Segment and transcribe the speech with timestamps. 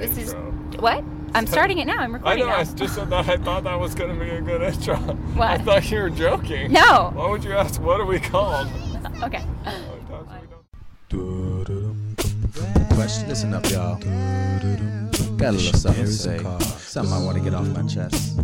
[0.00, 0.34] this is
[0.78, 1.04] what?
[1.34, 1.98] I'm starting it now.
[1.98, 2.42] I'm recording.
[2.44, 2.72] I recording know.
[2.74, 3.28] I just said that.
[3.28, 4.96] I thought that was going to be a good intro.
[4.96, 5.48] What?
[5.50, 6.72] I thought you were joking.
[6.72, 7.10] No.
[7.14, 7.80] Why would you ask?
[7.80, 8.68] What are we called?
[9.22, 9.44] Okay.
[12.94, 13.28] Question.
[13.28, 13.96] Listen up, y'all.
[13.96, 16.38] Got a little something to say.
[16.78, 18.38] Something I want to get off my chest.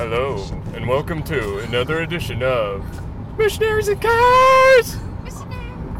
[0.00, 2.82] Hello, and welcome to another edition of
[3.36, 4.96] Missionaries and Cars.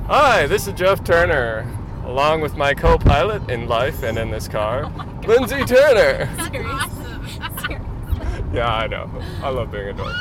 [0.06, 1.70] Hi, this is Jeff Turner,
[2.06, 4.90] along with my co-pilot in life and in this car,
[5.26, 6.30] Lindsay Turner.
[8.54, 9.10] Yeah, I know.
[9.42, 10.16] I love being a dork.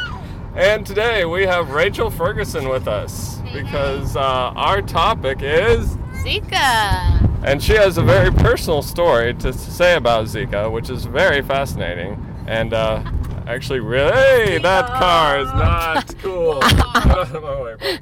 [0.55, 7.45] And today we have Rachel Ferguson with us because uh, our topic is, Zika.
[7.45, 12.23] and she has a very personal story to say about Zika, which is very fascinating.
[12.45, 13.09] And uh,
[13.49, 16.59] actually, really, hey, that car is not cool.
[16.59, 17.99] Get out of my way.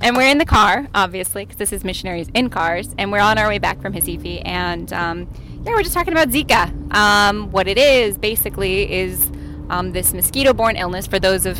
[0.00, 3.38] And we're in the car, obviously, because this is Missionaries in Cars, and we're on
[3.38, 4.42] our way back from Recife.
[4.44, 5.28] And um,
[5.64, 6.92] yeah, we're just talking about Zika.
[6.92, 9.30] Um, what it is, basically, is
[9.70, 11.06] um, this mosquito-borne illness.
[11.06, 11.58] For those of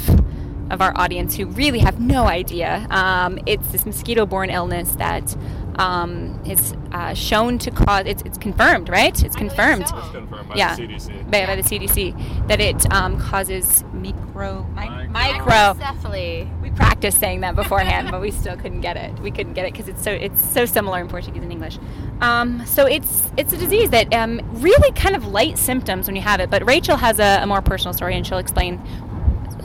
[0.70, 5.36] of our audience who really have no idea, um, it's this mosquito-borne illness that
[5.78, 8.04] um, is uh, shown to cause.
[8.06, 9.22] It's, it's confirmed, right?
[9.24, 9.82] It's confirmed.
[9.86, 10.76] That's confirmed by Yeah.
[10.76, 11.30] the CDC.
[11.30, 15.08] By, by the CDC, that it um, causes micro, mi- Micro.
[15.08, 16.62] micro Microcephaly.
[16.62, 19.18] we practiced saying that beforehand, but we still couldn't get it.
[19.20, 21.78] We couldn't get it because it's so it's so similar in Portuguese and English.
[22.20, 26.22] Um, so it's it's a disease that um, really kind of light symptoms when you
[26.22, 26.50] have it.
[26.50, 28.80] But Rachel has a, a more personal story, and she'll explain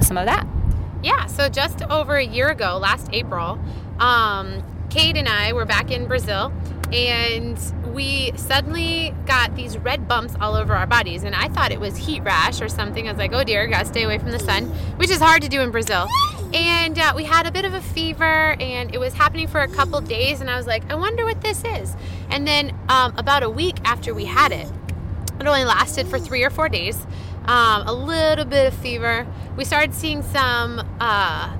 [0.01, 0.47] some of that.
[1.03, 3.59] Yeah, so just over a year ago, last April,
[3.99, 6.51] um, Kate and I were back in Brazil
[6.91, 7.59] and
[7.93, 11.23] we suddenly got these red bumps all over our bodies.
[11.23, 13.07] And I thought it was heat rash or something.
[13.07, 14.65] I was like, oh dear, gotta stay away from the sun,
[14.97, 16.07] which is hard to do in Brazil.
[16.53, 19.67] And uh, we had a bit of a fever and it was happening for a
[19.67, 20.39] couple days.
[20.39, 21.95] And I was like, I wonder what this is.
[22.29, 24.71] And then um, about a week after we had it,
[25.39, 27.05] it only lasted for three or four days.
[27.45, 29.27] Um, a little bit of fever.
[29.55, 31.57] We started seeing some uh,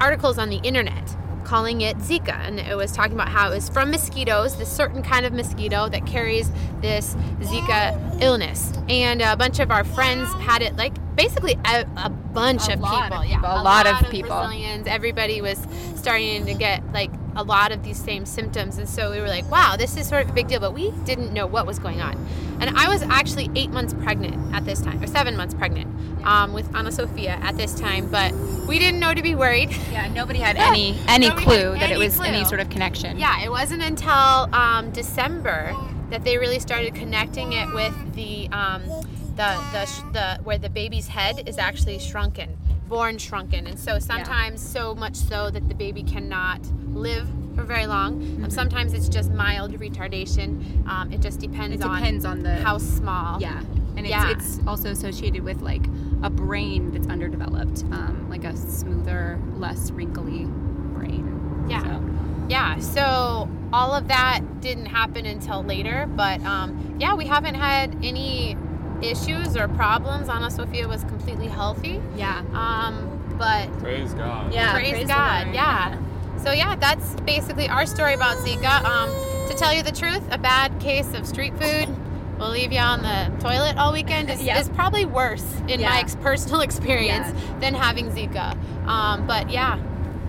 [0.00, 1.16] articles on the internet
[1.50, 5.02] calling it Zika, and it was talking about how it was from mosquitoes, this certain
[5.02, 6.48] kind of mosquito that carries
[6.80, 8.72] this Zika illness.
[8.88, 12.80] And a bunch of our friends had it, like basically a, a bunch A of
[12.80, 13.18] lot people.
[13.22, 14.30] of yeah, people, a lot of people.
[14.30, 14.86] Brazilians.
[14.86, 15.58] Everybody was
[15.96, 19.48] starting to get like a lot of these same symptoms, and so we were like,
[19.50, 22.00] wow, this is sort of a big deal, but we didn't know what was going
[22.00, 22.16] on.
[22.60, 25.88] And I was actually eight months pregnant at this time, or seven months pregnant
[26.26, 28.32] um, with Anna Sophia at this time, but
[28.66, 29.70] we didn't know to be worried.
[29.90, 32.70] Yeah, nobody had any any Nobody clue had that it any was any sort of
[32.70, 33.18] connection.
[33.18, 34.12] Yeah, it wasn't until
[34.54, 35.74] um, December
[36.10, 38.82] that they really started connecting it with the um,
[39.40, 42.58] the the, the where the baby's head is actually shrunken,
[42.88, 46.60] born shrunken, and so sometimes so much so that the baby cannot
[46.92, 48.20] live for very long.
[48.20, 48.44] Mm-hmm.
[48.44, 50.86] Um, sometimes it's just mild retardation.
[50.86, 53.40] Um, it just depends, It depends on the- how small.
[53.40, 53.60] Yeah,
[53.96, 54.30] and it's, Yeah.
[54.30, 55.86] it's also associated with like
[56.22, 60.44] a brain that's underdeveloped, um, like a smoother, less wrinkly
[60.94, 61.66] brain.
[61.68, 61.82] Yeah.
[61.82, 62.02] So,
[62.48, 67.96] Yeah, so all of that didn't happen until later, but um, yeah, we haven't had
[68.02, 68.56] any
[69.02, 70.28] issues or problems.
[70.28, 72.00] Anna Sophia was completely healthy.
[72.16, 72.42] yeah.
[72.52, 74.52] Um, but Praise God.
[74.52, 74.72] Yeah.
[74.74, 75.96] praise, praise God, yeah.
[76.42, 78.84] So yeah, that's basically our story about Zika.
[78.84, 79.08] Um,
[79.48, 81.88] to tell you the truth, a bad case of street food
[82.38, 84.58] will leave you on the toilet all weekend is, Yeah.
[84.58, 85.88] is probably worse in Yeah.
[85.90, 87.58] my ex- personal experience Yeah.
[87.60, 88.56] than having Zika.
[88.86, 89.78] Um, but yeah,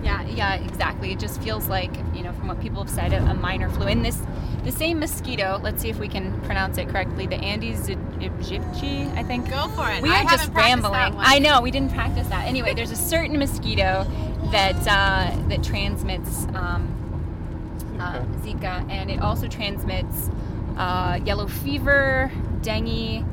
[0.02, 1.12] Yeah, yeah, exactly.
[1.12, 3.86] It just feels like, you know, from what people have said, a, a minor flu.
[3.86, 4.20] And this,
[4.64, 7.88] the same mosquito, let's see if we can pronounce it correctly, the Aedes
[8.22, 9.48] aegypti, I think.
[9.50, 10.02] go for it.
[10.02, 11.14] We I are haven't just rambling.
[11.18, 12.46] I know, we didn't practice that.
[12.46, 14.06] Anyway, there's a certain mosquito
[14.50, 16.88] that, uh, that transmits um,
[18.00, 20.30] uh, Zika, and it also transmits
[20.76, 22.30] uh, yellow fever,
[22.62, 23.24] dengue,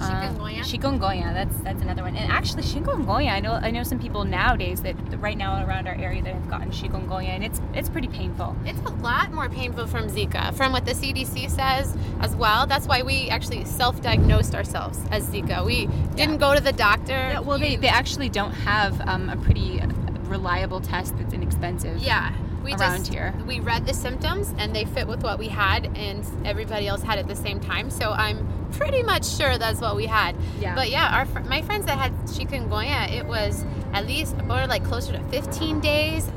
[0.00, 0.60] uh, Chikungunya?
[0.60, 1.34] chikungunya.
[1.34, 2.16] That's that's another one.
[2.16, 3.30] And actually, chikungunya.
[3.30, 6.48] I know I know some people nowadays that right now around our area that have
[6.50, 8.56] gotten chikungunya, and it's it's pretty painful.
[8.64, 12.66] It's a lot more painful from Zika, from what the CDC says as well.
[12.66, 15.64] That's why we actually self-diagnosed ourselves as Zika.
[15.64, 15.86] We
[16.16, 17.12] didn't go to the doctor.
[17.12, 19.80] Yeah, well, they, they actually don't have um, a pretty
[20.24, 21.98] reliable test that's inexpensive.
[21.98, 23.34] yeah, we around just, here.
[23.46, 27.18] We read the symptoms and they fit with what we had, and everybody else had
[27.18, 27.90] at the same time.
[27.90, 30.34] So I'm pretty much sure that's what we had.
[30.60, 30.74] Yeah.
[30.74, 35.12] But yeah, our my friends that had chikungunya, it was at least about like closer
[35.12, 36.28] to 15 days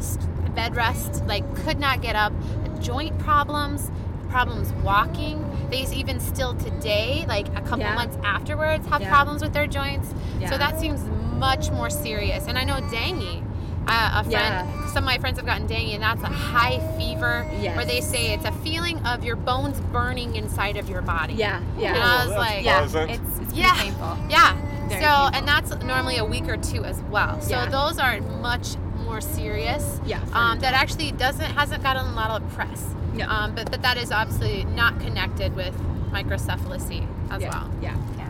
[0.55, 2.33] bed rest, like could not get up,
[2.81, 3.91] joint problems.
[4.29, 5.41] problems walking.
[5.71, 7.95] They even still today, like a couple Yeah.
[7.95, 9.09] months afterwards, have Yeah.
[9.09, 10.13] problems with their joints.
[10.37, 10.49] Yeah.
[10.49, 11.01] So that seems
[11.39, 12.45] much more serious.
[12.45, 13.41] And I know dengue.
[13.87, 14.85] Uh, a friend, Yeah.
[14.87, 17.75] some of my friends have gotten dengue, and that's a high fever Yes.
[17.77, 21.33] where they say it's a feeling of your bones burning inside of your body.
[21.35, 21.93] Yeah, yeah.
[21.93, 23.11] And I was that's like, yeah, pleasant.
[23.11, 23.73] it's, it's Yeah.
[23.75, 24.17] painful.
[24.29, 24.53] Yeah.
[24.89, 25.37] Very so, painful.
[25.37, 27.39] and that's normally a week or two as well.
[27.41, 27.65] So Yeah.
[27.67, 28.75] those are much
[29.05, 30.01] more serious.
[30.05, 32.83] Yeah, Um, that actually doesn't hasn't gotten a lot of press.
[33.13, 33.25] No.
[33.27, 35.73] Um, but but that is absolutely not connected with
[36.11, 37.69] microcephaly as yeah, well.
[37.81, 38.27] Yeah, yeah.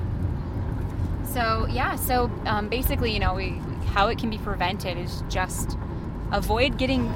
[1.34, 5.78] So yeah, so um, basically, you know, we, how it can be prevented is just
[6.32, 7.14] avoid getting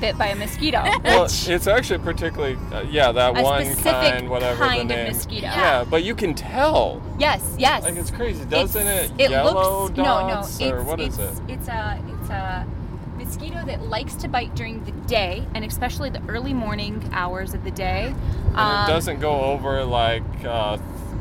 [0.00, 0.82] bit by a mosquito.
[1.04, 5.12] Well, it's actually particularly, uh, yeah, that A one kind, whatever kind the of name.
[5.12, 5.46] mosquito.
[5.46, 7.02] Yeah, but you can tell.
[7.18, 7.82] yes, yes.
[7.82, 9.30] Like it's crazy, doesn't It's- it?
[9.30, 10.74] Yellow looks, dots, no, no.
[10.74, 11.42] or it's, what is it's, it?
[11.48, 12.66] It's a it's a
[13.16, 17.64] mosquito that likes to bite during the day, and especially the early morning hours of
[17.64, 18.14] the day.
[18.48, 20.76] And Um, it doesn't go over like uh,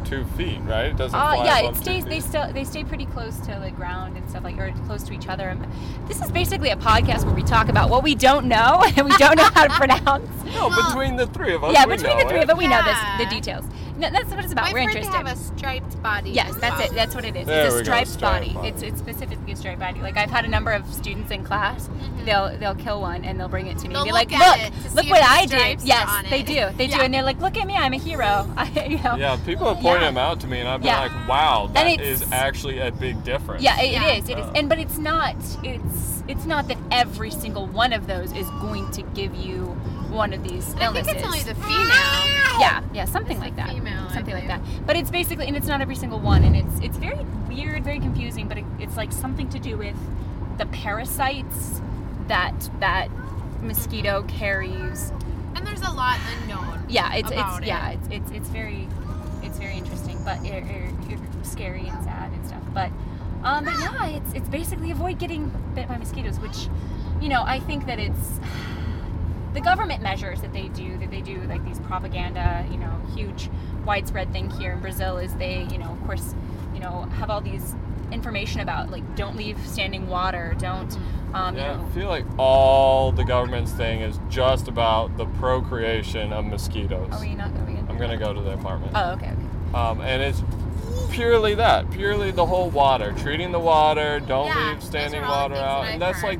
[0.06, 0.86] two feet, right?
[0.86, 2.06] It doesn't Uh, fly yeah, above it two stays.
[2.06, 2.24] They feet.
[2.24, 5.28] still they stay pretty close to the ground and stuff like, or close to each
[5.28, 5.50] other.
[5.50, 5.66] And
[6.08, 9.16] this is basically a podcast where we talk about what we don't know and we
[9.18, 10.30] don't know how to pronounce.
[10.54, 11.74] No, between the three of us.
[11.74, 12.44] yeah, we between know the three it.
[12.44, 13.18] of us, we know this Yeah.
[13.18, 13.66] the details.
[13.98, 14.68] No, that's what it's about.
[14.68, 15.14] I've We're heard interested.
[15.14, 16.32] they have a striped body.
[16.32, 16.96] Yes, that's it.
[16.96, 17.48] That's what it is.
[17.48, 18.54] There it's a striped, striped body.
[18.54, 18.68] body.
[18.70, 20.02] It's it's specifically a striped body.
[20.02, 21.88] Like I've had a number of students in class.
[21.88, 22.26] Mm-hmm.
[22.26, 23.94] They'll they'll kill one and they'll bring it to me.
[23.94, 25.82] They'll be like, look at look, it look what I did.
[25.84, 26.68] Yes, they do.
[26.78, 28.52] They do, and they're like, look at me, I'm a hero.
[28.58, 28.92] I, mm-hmm.
[28.98, 29.16] you know.
[29.16, 30.08] Yeah, people have pointed Yeah.
[30.08, 31.02] them out to me, and I've been Yeah.
[31.02, 34.08] like, "Wow, that And is it's- actually a big difference." Yeah, it, Yeah.
[34.08, 34.30] it is.
[34.30, 34.46] It is.
[34.46, 34.52] Oh.
[34.56, 35.36] And but it's not.
[35.64, 39.78] It's it's not that every single one of those is going to give you
[40.16, 41.14] one of these I think illnesses.
[41.14, 42.60] it's only the female.
[42.60, 43.70] yeah, yeah, something It's like that.
[43.70, 44.62] female, something like that.
[44.86, 48.00] But it's basically, and it's not every single one, and it's it's very weird, very
[48.00, 48.48] confusing.
[48.48, 49.96] But it, it's like something to do with
[50.58, 51.82] the parasites
[52.28, 53.10] that that
[53.62, 55.12] mosquito carries.
[55.56, 56.86] And there's a lot unknown.
[56.90, 57.66] Yeah, it's it's it.
[57.66, 58.88] yeah, it's it's it's very
[59.44, 62.64] it's very interesting, but it, it, scary and sad and stuff.
[62.74, 62.92] But
[63.44, 66.68] um, but yeah, it's it's basically avoid getting bit by mosquitoes, which
[67.22, 68.40] you know I think that it's
[69.56, 73.50] the government measures that they do that they do like these propaganda, you know, huge
[73.86, 76.36] widespread thing here in Brazil is they you know of course
[76.74, 77.74] you know have all these
[78.12, 80.98] information about like don't leave standing water, don't
[81.34, 85.26] um, Yeah, you know I feel like all the government's thing is just about the
[85.26, 87.10] procreation of mosquitoes.
[87.12, 87.86] are we not going?
[87.90, 88.92] I'm gonna go to the apartment.
[88.94, 89.78] Oh okay okay.
[89.78, 90.44] Um, and it's
[91.12, 95.86] purely that, purely the whole water, treating the water, don't Yeah, leave standing water out,
[95.86, 96.40] and that's heard.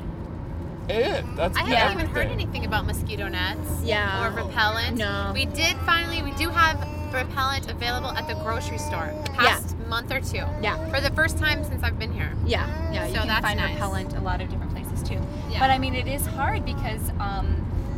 [0.88, 1.24] it.
[1.36, 1.92] That's I haven't Yeah.
[1.92, 3.82] even heard anything about mosquito nets.
[3.82, 4.26] Yeah.
[4.26, 4.96] Or repellent.
[4.96, 5.30] No.
[5.34, 6.78] We did finally, we do have
[7.12, 10.44] repellent available at the grocery store the past month or two.
[10.60, 10.76] Yeah.
[10.90, 12.32] For the first time since I've been here.
[12.44, 13.74] Yeah, yeah, you So can that's find nice.
[13.74, 15.20] repellent a lot of different places too.
[15.50, 15.60] Yeah.
[15.60, 17.56] But I mean, it is hard because, um,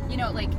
[0.09, 0.49] you know, like,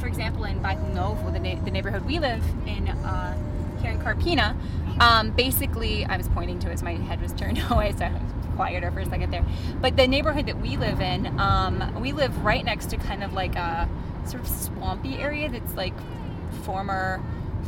[0.00, 3.34] for example, in Bairro Novo, the, na- the neighborhood we live in uh,
[3.80, 4.56] here in Carpina,
[5.00, 8.35] um, basically, I was pointing to as my head was turned away, so I was
[8.56, 9.44] quieter for a second there.
[9.80, 13.32] But the neighborhood that we live in, um, we live right next to kind of
[13.32, 13.88] like a
[14.24, 15.94] sort of swampy area that's like
[16.64, 17.22] former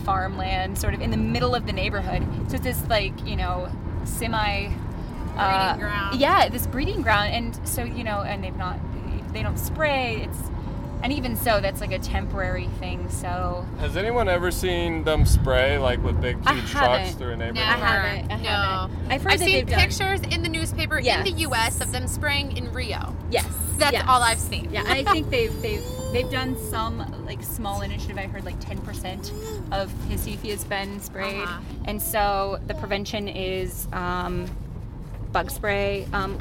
[0.04, 2.26] farmland, sort of in the middle of the neighborhood.
[2.48, 3.70] So it's this like, you know,
[4.04, 4.72] semi
[5.36, 6.20] uh, Breeding ground.
[6.20, 8.78] Yeah, this breeding ground, and so you know, and they've not,
[9.32, 10.22] they don't spray.
[10.28, 10.50] It's,
[11.02, 13.08] and even so, that's like a temporary thing.
[13.10, 17.54] So Has anyone ever seen them spray like with big huge trucks through a neighborhood?
[17.56, 17.84] Never.
[17.84, 18.48] haven't, I no.
[18.48, 19.12] haven't.
[19.12, 21.26] I've heard I've that seen they've done- pictures in the newspaper Yes.
[21.26, 21.80] in the U.S.
[21.80, 23.14] of them spraying in Rio.
[23.30, 24.04] yes, That's yes.
[24.08, 24.68] all I've seen.
[24.72, 28.18] Yeah, I think they've they've they've done some like small initiative.
[28.18, 29.32] I heard like ten percent
[29.70, 31.60] of Recife has been sprayed, Uh-huh.
[31.84, 34.46] and so the prevention is um,
[35.32, 36.06] bug spray.
[36.12, 36.38] Um,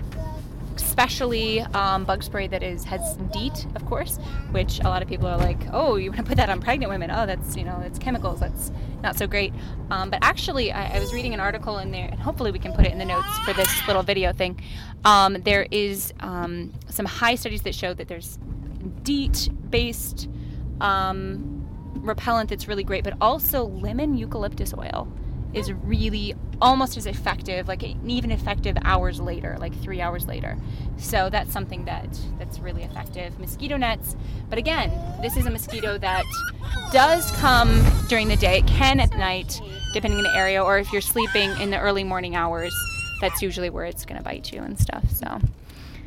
[0.82, 4.18] especially um, bug spray that is has DEET, of course,
[4.52, 6.92] which a lot of people are like, oh, you want to put that on pregnant
[6.92, 7.12] women?
[7.12, 8.40] Oh, that's you know, it's chemicals.
[8.40, 8.72] That's
[9.04, 9.54] not so great.
[9.90, 12.74] Um, but actually, I, I was reading an article in there, and hopefully we can
[12.74, 14.62] put it in the notes for this little video thing.
[15.06, 18.38] Um, there is um, some high studies that show that there's
[19.04, 20.30] DEET-based
[20.82, 21.66] um,
[21.96, 25.12] repellent that's really great, but also lemon eucalyptus oil
[25.54, 30.58] is really almost as effective, like even effective hours later, like three hours later.
[30.98, 32.08] So that's something that
[32.39, 33.39] that's really effective.
[33.39, 34.16] Mosquito nets,
[34.50, 36.24] but again, this is a mosquito that
[36.92, 38.60] does come during the day.
[38.60, 39.62] It can at night,
[39.94, 42.74] depending on the area, or if you're sleeping in the early morning hours.
[43.20, 45.10] That's usually where it's going to bite you and stuff.
[45.10, 45.39] So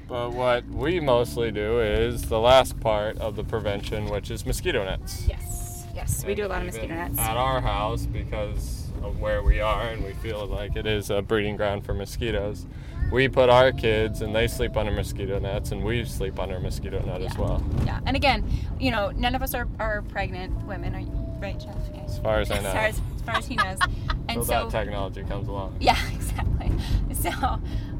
[0.07, 4.85] But what we mostly do is the last part of the prevention, which is mosquito
[4.85, 5.27] nets.
[5.29, 5.60] yes,
[5.95, 7.19] yes, we do a lot of mosquito nets.
[7.19, 11.23] At our house, because of where we are, and we feel like it is a
[11.23, 12.67] breeding ground for mosquitoes.
[13.11, 16.61] We put our kids, and they sleep under mosquito nets, and we sleep under a
[16.61, 17.63] mosquito net as well.
[17.85, 21.59] Yeah, and again, you know, none of us are, are pregnant women, are you, right,
[21.59, 21.77] Jeff?
[21.93, 22.03] Yeah.
[22.03, 22.69] As far as I know.
[22.69, 23.79] As far as, as, far as he knows.
[24.29, 25.77] And so, that technology comes along.
[25.81, 26.71] yeah, exactly.
[27.15, 27.31] So,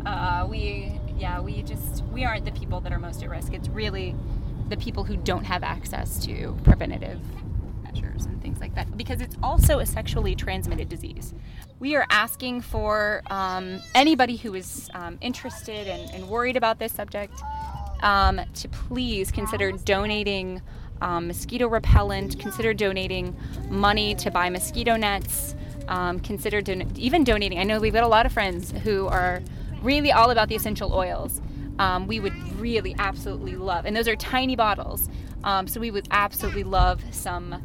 [0.07, 3.53] uh, we, yeah, we just, we aren't the people that are most at risk.
[3.53, 4.15] It's really
[4.69, 7.19] the people who don't have access to preventative
[7.93, 11.35] measures and things like that because it's also a sexually transmitted disease.
[11.79, 16.93] We are asking for um, anybody who is um, interested and, and worried about this
[16.93, 17.41] subject
[18.03, 20.63] um, to please consider donating
[21.01, 23.35] um, mosquito repellent, consider donating
[23.69, 25.55] money to buy mosquito nets,
[25.89, 27.59] um, consider don- even donating.
[27.59, 29.43] I know we've got a lot of friends who are
[29.83, 31.41] really all about the essential oils.
[31.79, 35.09] Um, we would really absolutely love, and those are tiny bottles.
[35.43, 37.63] Um, so we would absolutely love some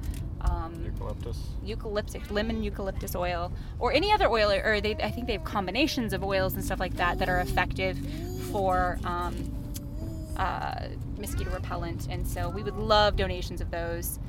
[1.63, 2.31] Eucalyptus.
[2.31, 6.23] lemon eucalyptus oil, or any other oil, or they, I think they have combinations of
[6.23, 7.97] oils and stuff like that that are effective
[8.51, 9.35] for um,
[10.37, 12.07] uh, mosquito repellent.
[12.09, 14.19] And so we would love donations of those.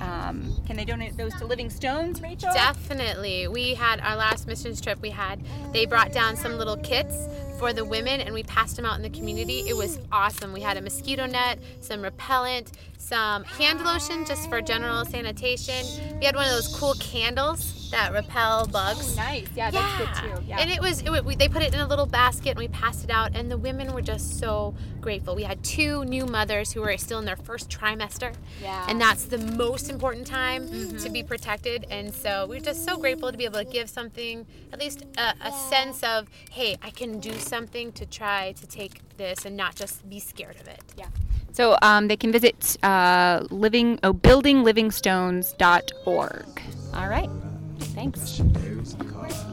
[0.00, 2.50] Um, can they donate those to Living Stones, Rachel?
[2.52, 3.48] Definitely.
[3.48, 5.40] We had our last missions trip, we had,
[5.72, 7.28] they brought down some little kits
[7.58, 9.64] for the women and we passed them out in the community.
[9.68, 10.52] It was awesome.
[10.52, 15.84] We had a mosquito net, some repellent, some hand lotion just for general sanitation.
[16.20, 19.16] We had one of those cool candles that repel bugs.
[19.16, 19.48] Nice.
[19.56, 20.42] Yeah, that's good too.
[20.46, 20.60] Yeah.
[20.60, 23.04] And it was, it, we, they put it in a little basket and we passed
[23.04, 25.34] it out and the women were just so grateful.
[25.34, 28.34] We had two new mothers who were still in their first trimester.
[28.62, 28.86] Yeah.
[28.88, 30.68] And that's the most important time
[30.98, 31.86] to be protected.
[31.90, 35.34] And so we're just so grateful to be able to give something, at least a,
[35.42, 39.74] a sense of, hey, I can do something to try to take this and not
[39.74, 40.80] just be scared of it.
[40.96, 41.06] Yeah.
[41.52, 46.62] So um, they can visit uh, living oh, buildinglivingstones.org.
[46.94, 47.30] All right.
[47.78, 48.20] Thanks.
[48.20, 49.44] Missionaries and cars.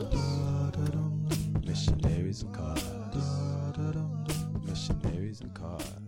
[1.65, 2.83] Missionaries and cars.
[4.65, 6.04] Missionaries and cars.